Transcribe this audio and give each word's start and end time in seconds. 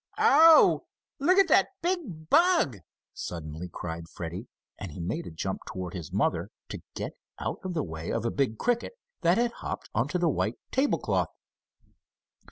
"Oh! 0.17 0.87
Look 1.19 1.37
at 1.37 1.47
that 1.49 1.67
big 1.83 2.27
bug!" 2.27 2.79
suddenly 3.13 3.69
cried 3.69 4.09
Freddie, 4.09 4.47
and 4.79 4.91
he 4.91 4.99
made 4.99 5.27
a 5.27 5.29
jump 5.29 5.59
toward 5.67 5.93
his 5.93 6.11
mother, 6.11 6.49
to 6.69 6.81
get 6.95 7.11
out 7.37 7.59
of 7.63 7.75
the 7.75 7.83
way 7.83 8.09
of 8.09 8.25
a 8.25 8.31
big 8.31 8.57
cricket 8.57 8.93
that 9.21 9.37
had 9.37 9.51
hopped 9.51 9.91
onto 9.93 10.17
the 10.17 10.27
white 10.27 10.57
table 10.71 10.97
cloth. 10.97 11.29